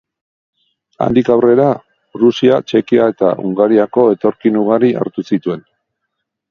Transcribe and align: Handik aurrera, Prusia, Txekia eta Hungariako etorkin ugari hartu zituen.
Handik 1.05 1.29
aurrera, 1.35 1.67
Prusia, 2.19 2.57
Txekia 2.71 3.07
eta 3.15 3.33
Hungariako 3.45 4.09
etorkin 4.19 4.61
ugari 4.67 4.95
hartu 5.03 5.29
zituen. 5.33 5.65